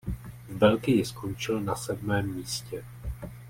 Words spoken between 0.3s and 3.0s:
V Belgii skončil na sedmém místě.